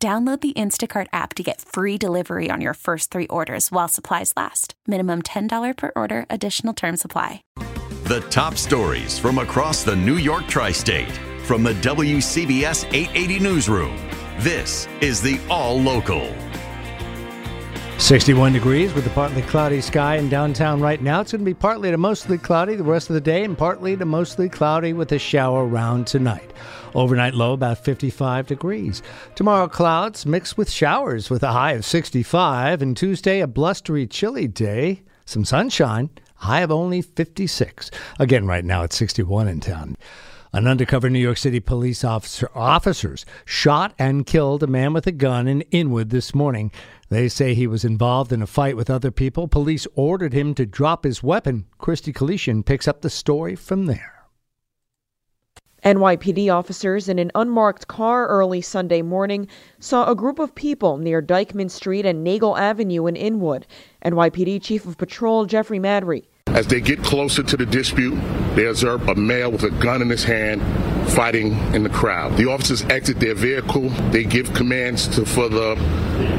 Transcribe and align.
Download 0.00 0.40
the 0.40 0.52
Instacart 0.52 1.08
app 1.12 1.34
to 1.34 1.42
get 1.42 1.60
free 1.60 1.98
delivery 1.98 2.50
on 2.52 2.60
your 2.60 2.74
first 2.74 3.10
three 3.10 3.26
orders 3.26 3.72
while 3.72 3.88
supplies 3.88 4.32
last. 4.36 4.74
Minimum 4.86 5.22
$10 5.22 5.76
per 5.76 5.90
order, 5.96 6.24
additional 6.30 6.72
term 6.72 6.96
supply. 6.96 7.42
The 8.04 8.24
top 8.30 8.54
stories 8.54 9.18
from 9.18 9.38
across 9.38 9.82
the 9.82 9.96
New 9.96 10.18
York 10.18 10.46
tri 10.46 10.70
state 10.70 11.10
from 11.42 11.64
the 11.64 11.74
WCBS 11.74 12.84
880 12.94 13.40
Newsroom. 13.40 13.96
This 14.38 14.86
is 15.00 15.20
the 15.20 15.40
All 15.50 15.80
Local. 15.80 16.32
61 17.98 18.52
degrees 18.52 18.94
with 18.94 19.04
a 19.08 19.10
partly 19.10 19.42
cloudy 19.42 19.80
sky 19.80 20.16
in 20.16 20.28
downtown 20.28 20.80
right 20.80 21.02
now. 21.02 21.20
It's 21.20 21.32
going 21.32 21.40
to 21.40 21.44
be 21.44 21.52
partly 21.52 21.90
to 21.90 21.98
mostly 21.98 22.38
cloudy 22.38 22.76
the 22.76 22.84
rest 22.84 23.10
of 23.10 23.14
the 23.14 23.20
day 23.20 23.42
and 23.42 23.58
partly 23.58 23.96
to 23.96 24.04
mostly 24.04 24.48
cloudy 24.48 24.92
with 24.92 25.10
a 25.10 25.18
shower 25.18 25.66
around 25.66 26.06
tonight. 26.06 26.52
Overnight 26.94 27.34
low 27.34 27.54
about 27.54 27.84
55 27.84 28.46
degrees. 28.46 29.02
Tomorrow, 29.34 29.66
clouds 29.66 30.24
mixed 30.26 30.56
with 30.56 30.70
showers 30.70 31.28
with 31.28 31.42
a 31.42 31.50
high 31.50 31.72
of 31.72 31.84
65. 31.84 32.82
And 32.82 32.96
Tuesday, 32.96 33.40
a 33.40 33.48
blustery, 33.48 34.06
chilly 34.06 34.46
day. 34.46 35.02
Some 35.24 35.44
sunshine, 35.44 36.08
high 36.36 36.60
of 36.60 36.70
only 36.70 37.02
56. 37.02 37.90
Again, 38.20 38.46
right 38.46 38.64
now 38.64 38.84
it's 38.84 38.96
61 38.96 39.48
in 39.48 39.58
town. 39.58 39.96
An 40.50 40.66
undercover 40.66 41.10
New 41.10 41.18
York 41.18 41.36
City 41.36 41.60
police 41.60 42.02
officer 42.02 42.50
officers 42.54 43.26
shot 43.44 43.92
and 43.98 44.24
killed 44.24 44.62
a 44.62 44.66
man 44.66 44.94
with 44.94 45.06
a 45.06 45.12
gun 45.12 45.46
in 45.46 45.60
Inwood 45.70 46.08
this 46.08 46.34
morning. 46.34 46.72
They 47.10 47.28
say 47.28 47.52
he 47.52 47.66
was 47.66 47.84
involved 47.84 48.32
in 48.32 48.40
a 48.40 48.46
fight 48.46 48.74
with 48.74 48.88
other 48.88 49.10
people. 49.10 49.46
Police 49.46 49.86
ordered 49.94 50.32
him 50.32 50.54
to 50.54 50.64
drop 50.64 51.04
his 51.04 51.22
weapon. 51.22 51.66
Christy 51.76 52.14
Kalishian 52.14 52.64
picks 52.64 52.88
up 52.88 53.02
the 53.02 53.10
story 53.10 53.56
from 53.56 53.86
there. 53.86 54.14
NYPD 55.84 56.52
officers 56.52 57.10
in 57.10 57.18
an 57.18 57.30
unmarked 57.34 57.86
car 57.86 58.26
early 58.26 58.62
Sunday 58.62 59.02
morning 59.02 59.48
saw 59.78 60.10
a 60.10 60.16
group 60.16 60.38
of 60.38 60.54
people 60.54 60.96
near 60.96 61.20
Dyckman 61.20 61.70
Street 61.70 62.06
and 62.06 62.24
Nagle 62.24 62.56
Avenue 62.56 63.06
in 63.06 63.16
Inwood. 63.16 63.66
NYPD 64.02 64.62
Chief 64.62 64.86
of 64.86 64.96
Patrol 64.96 65.44
Jeffrey 65.44 65.78
Maddrey. 65.78 66.24
As 66.54 66.66
they 66.66 66.80
get 66.80 67.02
closer 67.02 67.42
to 67.42 67.56
the 67.56 67.66
dispute, 67.66 68.18
they 68.54 68.66
observe 68.66 69.08
a 69.08 69.14
male 69.14 69.50
with 69.50 69.64
a 69.64 69.70
gun 69.70 70.02
in 70.02 70.08
his 70.08 70.24
hand 70.24 70.62
fighting 71.10 71.52
in 71.74 71.82
the 71.82 71.90
crowd. 71.90 72.36
The 72.36 72.50
officers 72.50 72.82
exit 72.84 73.20
their 73.20 73.34
vehicle. 73.34 73.88
They 74.10 74.24
give 74.24 74.52
commands 74.54 75.08
to, 75.08 75.24
for 75.24 75.48
the 75.48 75.74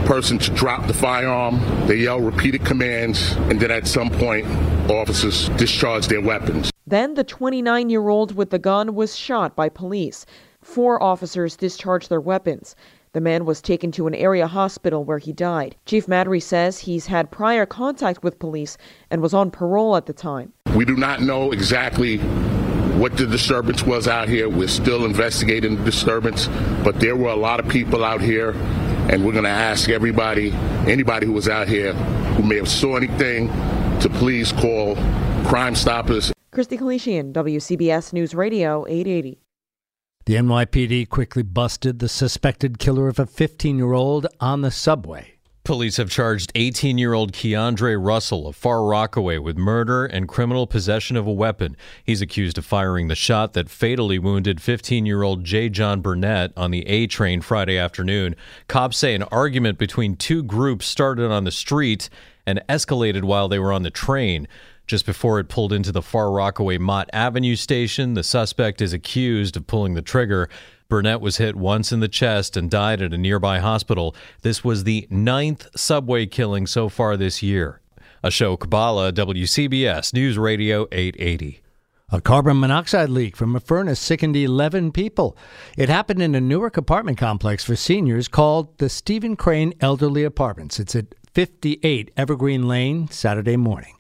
person 0.06 0.38
to 0.40 0.52
drop 0.52 0.88
the 0.88 0.94
firearm. 0.94 1.60
They 1.88 1.98
yell 1.98 2.20
repeated 2.20 2.66
commands, 2.66 3.34
and 3.50 3.60
then 3.60 3.72
at 3.72 3.88
some 3.88 4.10
point, 4.10 4.48
officers 4.90 5.50
discharge 5.50 6.08
their 6.08 6.22
weapons. 6.22 6.72
Then 6.88 7.14
the 7.14 7.24
29 7.24 7.90
year 7.90 8.10
old 8.10 8.36
with 8.36 8.50
the 8.50 8.60
gun 8.60 8.96
was 8.96 9.16
shot 9.16 9.56
by 9.56 9.70
police. 9.70 10.26
Four 10.62 11.02
officers 11.02 11.56
discharged 11.56 12.10
their 12.10 12.22
weapons. 12.22 12.76
The 13.14 13.22
man 13.22 13.46
was 13.46 13.62
taken 13.62 13.92
to 13.94 14.06
an 14.06 14.14
area 14.14 14.46
hospital 14.46 15.04
where 15.04 15.18
he 15.18 15.34
died. 15.34 15.76
Chief 15.86 16.06
Maddrey 16.06 16.42
says 16.42 16.80
he's 16.80 17.08
had 17.08 17.32
prior 17.32 17.66
contact 17.66 18.24
with 18.24 18.38
police 18.38 18.78
and 19.10 19.22
was 19.22 19.34
on 19.34 19.50
parole 19.50 19.96
at 19.96 20.06
the 20.06 20.14
time. 20.14 20.54
We 20.76 20.86
do 20.86 20.96
not 20.96 21.22
know 21.22 21.52
exactly 21.52 22.18
what 23.00 23.18
the 23.18 23.26
disturbance 23.26 23.84
was 23.84 24.08
out 24.08 24.30
here. 24.30 24.48
We're 24.48 24.68
still 24.68 25.06
investigating 25.06 25.78
the 25.78 25.84
disturbance, 25.84 26.48
but 26.84 27.00
there 27.00 27.16
were 27.16 27.30
a 27.30 27.36
lot 27.36 27.60
of 27.60 27.68
people 27.68 28.04
out 28.04 28.22
here, 28.22 28.52
and 29.10 29.26
we're 29.26 29.32
going 29.32 29.44
to 29.46 29.50
ask 29.50 29.90
everybody, 29.90 30.52
anybody 30.86 31.26
who 31.26 31.34
was 31.34 31.48
out 31.50 31.68
here 31.68 31.94
who 31.94 32.44
may 32.44 32.58
have 32.58 32.70
saw 32.70 32.96
anything, 32.96 33.48
to 34.02 34.10
please 34.10 34.52
call 34.52 34.96
Crime 35.46 35.76
Stoppers 35.76 36.32
Christy 36.52 36.78
Kalishian, 36.78 37.32
WCBS 37.32 38.12
News 38.12 38.34
Radio 38.34 38.86
880. 38.88 39.40
The 40.30 40.36
NYPD 40.36 41.10
quickly 41.10 41.42
busted 41.42 41.98
the 41.98 42.08
suspected 42.08 42.78
killer 42.78 43.08
of 43.08 43.18
a 43.18 43.26
15 43.26 43.80
year 43.80 43.94
old 43.94 44.28
on 44.40 44.62
the 44.62 44.70
subway. 44.70 45.40
Police 45.64 45.98
have 45.98 46.12
charged 46.12 46.52
18 46.54 47.00
year 47.00 47.14
old 47.14 47.34
Keandre 47.34 47.98
Russell 48.00 48.48
of 48.48 48.56
Far 48.56 48.86
Rockaway 48.86 49.40
with 49.40 49.58
murder 49.58 50.06
and 50.06 50.28
criminal 50.28 50.68
possession 50.68 51.18
of 51.18 51.26
a 51.26 51.34
weapon. 51.34 51.76
He's 52.04 52.22
accused 52.22 52.60
of 52.60 52.66
firing 52.68 53.08
the 53.08 53.16
shot 53.16 53.54
that 53.54 53.72
fatally 53.72 54.20
wounded 54.20 54.62
15 54.62 55.08
year 55.08 55.24
old 55.24 55.46
Jayjon 55.46 56.04
Burnett 56.04 56.54
on 56.56 56.70
the 56.70 56.86
A 56.86 57.08
train 57.08 57.42
Friday 57.42 57.80
afternoon. 57.80 58.36
Cops 58.68 59.00
say 59.00 59.16
an 59.16 59.24
argument 59.24 59.80
between 59.80 60.16
two 60.16 60.44
groups 60.44 60.86
started 60.86 61.32
on 61.32 61.46
the 61.46 61.52
street 61.52 62.08
and 62.46 62.62
escalated 62.70 63.24
while 63.24 63.48
they 63.48 63.58
were 63.58 63.74
on 63.74 63.82
the 63.82 63.90
train. 63.90 64.48
Just 64.90 65.06
before 65.06 65.40
it 65.40 65.50
pulled 65.50 65.72
into 65.72 65.92
the 65.92 66.02
Far 66.02 66.32
Rockaway 66.32 66.80
Mott 66.80 67.12
Avenue 67.14 67.56
station, 67.56 68.16
the 68.16 68.24
suspect 68.24 68.82
is 68.82 68.92
accused 68.92 69.56
of 69.56 69.68
pulling 69.68 69.94
the 69.94 70.02
trigger. 70.02 70.50
Burnett 70.88 71.22
was 71.22 71.38
hit 71.38 71.56
once 71.56 71.92
in 71.92 72.00
the 72.00 72.08
chest 72.08 72.58
and 72.58 72.72
died 72.72 73.00
at 73.00 73.14
a 73.14 73.18
nearby 73.20 73.60
hospital. 73.60 74.16
This 74.42 74.64
was 74.64 74.86
the 74.86 75.06
ninth 75.12 75.68
subway 75.76 76.26
killing 76.26 76.66
so 76.66 76.90
far 76.90 77.18
this 77.18 77.44
year. 77.44 77.82
Ashok 78.24 78.68
Bala, 78.68 79.14
WCBS 79.14 80.12
News 80.12 80.40
Radio 80.40 80.88
880. 80.92 81.62
A 82.12 82.20
carbon 82.20 82.60
monoxide 82.60 83.10
leak 83.10 83.38
from 83.38 83.56
a 83.56 83.60
furnace 83.60 84.00
sickened 84.00 84.36
11 84.36 84.92
people. 84.92 85.38
It 85.78 85.90
happened 85.90 86.24
in 86.24 86.34
a 86.34 86.42
Newark 86.42 86.78
apartment 86.78 87.20
complex 87.20 87.64
for 87.64 87.76
seniors 87.76 88.28
called 88.28 88.76
the 88.80 88.90
Stephen 88.90 89.36
Crane 89.36 89.76
Elderly 89.82 90.24
Apartments. 90.24 90.80
It's 90.80 90.96
at 90.96 91.14
58 91.36 92.10
Evergreen 92.18 92.68
Lane, 92.68 93.08
Saturday 93.12 93.56
morning. 93.56 93.94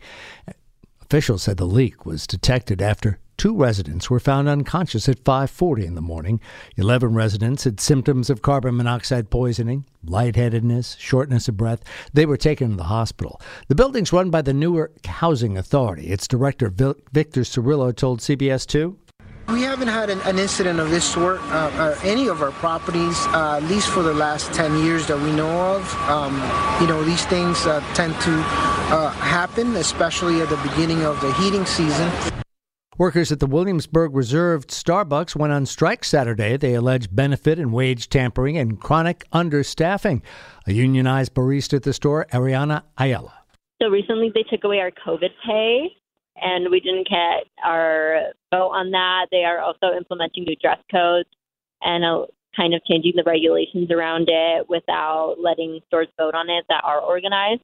Officials 1.11 1.41
said 1.41 1.57
the 1.57 1.65
leak 1.65 2.05
was 2.05 2.27
detected 2.27 2.83
after 2.83 3.17
two 3.35 3.55
residents 3.55 4.11
were 4.11 4.19
found 4.19 4.47
unconscious 4.47 5.09
at 5.09 5.23
5:40 5.23 5.87
in 5.87 5.95
the 5.95 6.01
morning. 6.01 6.39
11 6.77 7.15
residents 7.15 7.63
had 7.63 7.79
symptoms 7.79 8.29
of 8.29 8.43
carbon 8.43 8.77
monoxide 8.77 9.31
poisoning, 9.31 9.85
lightheadedness, 10.05 10.97
shortness 10.99 11.47
of 11.47 11.57
breath. 11.57 11.83
They 12.13 12.27
were 12.27 12.37
taken 12.37 12.69
to 12.69 12.75
the 12.75 12.83
hospital. 12.83 13.41
The 13.69 13.73
building's 13.73 14.13
run 14.13 14.29
by 14.29 14.43
the 14.43 14.53
Newark 14.53 15.03
Housing 15.07 15.57
Authority. 15.57 16.09
Its 16.09 16.27
director 16.27 16.69
Victor 16.69 17.41
Cirillo 17.41 17.91
told 17.91 18.19
CBS 18.19 18.67
2 18.67 18.95
we 19.49 19.63
haven't 19.63 19.87
had 19.87 20.11
an, 20.11 20.21
an 20.25 20.37
incident 20.37 20.79
of 20.79 20.91
this 20.91 21.03
sort 21.03 21.41
uh, 21.41 21.71
uh, 21.73 21.99
any 22.03 22.27
of 22.27 22.43
our 22.43 22.51
properties, 22.51 23.17
uh, 23.29 23.57
at 23.57 23.63
least 23.63 23.89
for 23.89 24.03
the 24.03 24.13
last 24.13 24.53
10 24.53 24.83
years 24.83 25.07
that 25.07 25.19
we 25.19 25.31
know 25.31 25.75
of. 25.75 25.95
Um, 26.07 26.35
you 26.79 26.85
know, 26.85 27.03
these 27.03 27.25
things 27.25 27.65
uh, 27.65 27.81
tend 27.95 28.13
to 28.21 28.78
uh, 28.91 29.09
happen, 29.11 29.75
especially 29.75 30.41
at 30.41 30.49
the 30.49 30.57
beginning 30.57 31.03
of 31.03 31.19
the 31.21 31.31
heating 31.33 31.65
season. 31.65 32.11
Workers 32.97 33.31
at 33.31 33.39
the 33.39 33.47
Williamsburg 33.47 34.13
Reserved 34.13 34.71
Starbucks 34.71 35.33
went 35.35 35.53
on 35.53 35.65
strike 35.65 36.03
Saturday. 36.03 36.57
They 36.57 36.73
allege 36.73 37.07
benefit 37.09 37.57
and 37.57 37.71
wage 37.71 38.09
tampering 38.09 38.57
and 38.57 38.77
chronic 38.79 39.23
understaffing. 39.31 40.21
A 40.67 40.73
unionized 40.73 41.33
barista 41.33 41.75
at 41.75 41.83
the 41.83 41.93
store, 41.93 42.25
Ariana 42.33 42.83
Ayala. 42.97 43.33
So 43.81 43.87
recently 43.87 44.31
they 44.33 44.43
took 44.43 44.65
away 44.65 44.79
our 44.79 44.91
COVID 44.91 45.29
pay 45.45 45.95
and 46.35 46.69
we 46.69 46.81
didn't 46.81 47.07
get 47.07 47.47
our 47.63 48.33
vote 48.51 48.71
on 48.71 48.91
that. 48.91 49.27
They 49.31 49.45
are 49.45 49.59
also 49.59 49.95
implementing 49.95 50.43
new 50.43 50.55
dress 50.61 50.79
codes 50.91 51.29
and 51.81 52.03
uh, 52.03 52.25
kind 52.55 52.73
of 52.73 52.83
changing 52.83 53.13
the 53.15 53.23
regulations 53.25 53.91
around 53.91 54.27
it 54.27 54.67
without 54.67 55.35
letting 55.41 55.79
stores 55.87 56.07
vote 56.17 56.35
on 56.35 56.49
it 56.49 56.65
that 56.67 56.83
are 56.83 56.99
organized. 56.99 57.61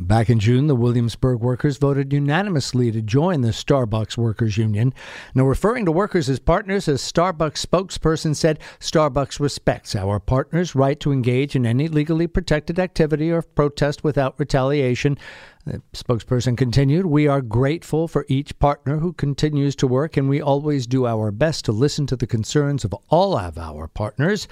Back 0.00 0.30
in 0.30 0.40
June, 0.40 0.66
the 0.66 0.74
Williamsburg 0.74 1.40
workers 1.40 1.76
voted 1.76 2.10
unanimously 2.10 2.90
to 2.90 3.02
join 3.02 3.42
the 3.42 3.50
Starbucks 3.50 4.16
Workers 4.16 4.56
Union. 4.56 4.94
Now, 5.34 5.44
referring 5.44 5.84
to 5.84 5.92
workers 5.92 6.30
as 6.30 6.38
partners, 6.38 6.88
a 6.88 6.92
Starbucks 6.92 7.66
spokesperson 7.66 8.34
said 8.34 8.60
Starbucks 8.80 9.38
respects 9.38 9.94
our 9.94 10.18
partners' 10.18 10.74
right 10.74 10.98
to 11.00 11.12
engage 11.12 11.54
in 11.54 11.66
any 11.66 11.86
legally 11.86 12.26
protected 12.26 12.78
activity 12.78 13.30
or 13.30 13.42
protest 13.42 14.02
without 14.02 14.40
retaliation. 14.40 15.18
The 15.66 15.82
spokesperson 15.92 16.56
continued, 16.56 17.04
We 17.04 17.28
are 17.28 17.42
grateful 17.42 18.08
for 18.08 18.24
each 18.26 18.58
partner 18.58 19.00
who 19.00 19.12
continues 19.12 19.76
to 19.76 19.86
work, 19.86 20.16
and 20.16 20.30
we 20.30 20.40
always 20.40 20.86
do 20.86 21.06
our 21.06 21.30
best 21.30 21.66
to 21.66 21.72
listen 21.72 22.06
to 22.06 22.16
the 22.16 22.26
concerns 22.26 22.86
of 22.86 22.94
all 23.10 23.36
of 23.36 23.58
our 23.58 23.86
partners. 23.86 24.48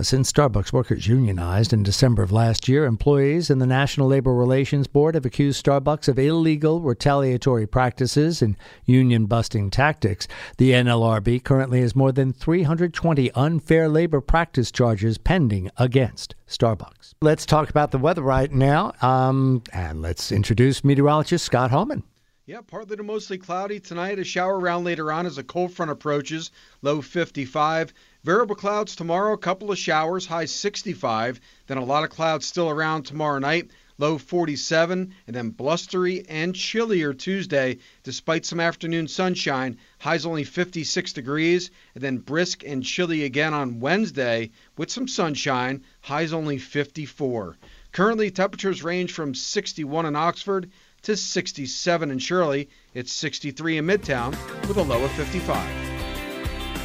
Since 0.00 0.30
Starbucks 0.30 0.72
workers 0.72 1.08
unionized 1.08 1.72
in 1.72 1.82
December 1.82 2.22
of 2.22 2.30
last 2.30 2.68
year, 2.68 2.84
employees 2.84 3.50
and 3.50 3.60
the 3.60 3.66
National 3.66 4.06
Labor 4.06 4.32
Relations 4.32 4.86
Board 4.86 5.16
have 5.16 5.26
accused 5.26 5.64
Starbucks 5.64 6.06
of 6.06 6.20
illegal 6.20 6.80
retaliatory 6.80 7.66
practices 7.66 8.40
and 8.40 8.56
union 8.84 9.26
busting 9.26 9.70
tactics. 9.70 10.28
The 10.56 10.70
NLRB 10.70 11.42
currently 11.42 11.80
has 11.80 11.96
more 11.96 12.12
than 12.12 12.32
320 12.32 13.32
unfair 13.32 13.88
labor 13.88 14.20
practice 14.20 14.70
charges 14.70 15.18
pending 15.18 15.68
against 15.78 16.36
Starbucks. 16.46 17.14
Let's 17.20 17.44
talk 17.44 17.68
about 17.68 17.90
the 17.90 17.98
weather 17.98 18.22
right 18.22 18.52
now, 18.52 18.92
um, 19.02 19.64
and 19.72 20.00
let's 20.00 20.30
introduce 20.30 20.84
meteorologist 20.84 21.44
Scott 21.44 21.72
Holman. 21.72 22.04
Yeah, 22.48 22.62
partly 22.66 22.96
to 22.96 23.02
mostly 23.02 23.36
cloudy 23.36 23.78
tonight. 23.78 24.18
A 24.18 24.24
shower 24.24 24.58
around 24.58 24.84
later 24.84 25.12
on 25.12 25.26
as 25.26 25.36
a 25.36 25.44
cold 25.44 25.70
front 25.70 25.90
approaches, 25.90 26.50
low 26.80 27.02
55. 27.02 27.92
Variable 28.28 28.56
clouds 28.56 28.94
tomorrow, 28.94 29.32
a 29.32 29.38
couple 29.38 29.72
of 29.72 29.78
showers, 29.78 30.26
high 30.26 30.44
65. 30.44 31.40
Then 31.66 31.78
a 31.78 31.84
lot 31.84 32.04
of 32.04 32.10
clouds 32.10 32.44
still 32.44 32.68
around 32.68 33.04
tomorrow 33.04 33.38
night, 33.38 33.70
low 33.96 34.18
47. 34.18 35.14
And 35.26 35.34
then 35.34 35.48
blustery 35.48 36.26
and 36.28 36.54
chillier 36.54 37.14
Tuesday, 37.14 37.78
despite 38.02 38.44
some 38.44 38.60
afternoon 38.60 39.08
sunshine. 39.08 39.78
Highs 39.98 40.26
only 40.26 40.44
56 40.44 41.14
degrees. 41.14 41.70
And 41.94 42.04
then 42.04 42.18
brisk 42.18 42.64
and 42.66 42.84
chilly 42.84 43.24
again 43.24 43.54
on 43.54 43.80
Wednesday 43.80 44.50
with 44.76 44.90
some 44.90 45.08
sunshine. 45.08 45.82
Highs 46.02 46.34
only 46.34 46.58
54. 46.58 47.56
Currently, 47.92 48.30
temperatures 48.30 48.84
range 48.84 49.12
from 49.12 49.34
61 49.34 50.04
in 50.04 50.16
Oxford 50.16 50.70
to 51.00 51.16
67 51.16 52.10
in 52.10 52.18
Shirley. 52.18 52.68
It's 52.92 53.10
63 53.10 53.78
in 53.78 53.86
Midtown 53.86 54.32
with 54.68 54.76
a 54.76 54.82
low 54.82 55.02
of 55.02 55.12
55. 55.12 55.87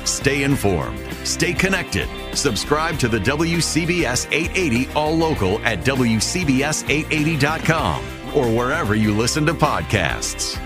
Stay 0.05 0.43
informed. 0.43 0.99
Stay 1.23 1.53
connected. 1.53 2.09
Subscribe 2.33 2.99
to 2.99 3.07
the 3.07 3.19
WCBS 3.19 4.29
880 4.31 4.91
All 4.93 5.15
Local 5.15 5.59
at 5.59 5.79
WCBS880.com 5.79 8.03
or 8.35 8.49
wherever 8.49 8.95
you 8.95 9.15
listen 9.15 9.45
to 9.45 9.53
podcasts. 9.53 10.59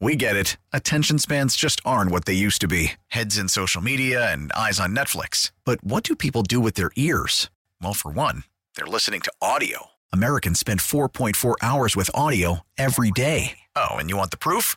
We 0.00 0.14
get 0.14 0.36
it. 0.36 0.56
Attention 0.72 1.18
spans 1.18 1.56
just 1.56 1.80
aren't 1.84 2.10
what 2.10 2.26
they 2.26 2.34
used 2.34 2.60
to 2.60 2.68
be 2.68 2.92
heads 3.08 3.38
in 3.38 3.48
social 3.48 3.82
media 3.82 4.30
and 4.30 4.52
eyes 4.52 4.78
on 4.78 4.94
Netflix. 4.94 5.52
But 5.64 5.82
what 5.82 6.02
do 6.02 6.14
people 6.14 6.42
do 6.42 6.60
with 6.60 6.74
their 6.74 6.90
ears? 6.96 7.50
Well, 7.80 7.94
for 7.94 8.10
one, 8.10 8.44
they're 8.76 8.86
listening 8.86 9.22
to 9.22 9.32
audio. 9.40 9.86
Americans 10.12 10.60
spend 10.60 10.80
4.4 10.80 11.54
hours 11.62 11.96
with 11.96 12.10
audio 12.14 12.60
every 12.76 13.10
day. 13.10 13.58
Oh, 13.74 13.96
and 13.96 14.10
you 14.10 14.16
want 14.16 14.30
the 14.30 14.36
proof? 14.36 14.76